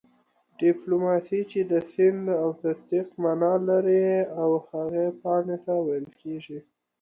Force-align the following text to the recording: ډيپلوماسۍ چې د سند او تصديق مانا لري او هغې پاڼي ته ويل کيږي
ډيپلوماسۍ 0.59 1.41
چې 1.51 1.59
د 1.71 1.73
سند 1.91 2.25
او 2.43 2.49
تصديق 2.63 3.07
مانا 3.23 3.53
لري 3.67 4.03
او 4.41 4.49
هغې 4.69 5.07
پاڼي 5.21 5.57
ته 5.65 5.73
ويل 5.85 6.07
کيږي 6.21 6.59